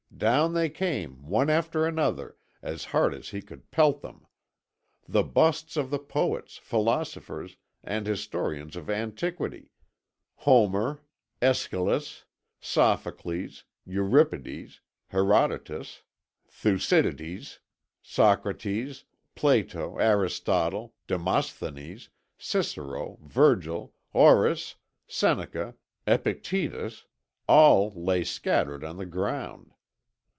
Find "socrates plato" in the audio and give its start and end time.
18.03-19.97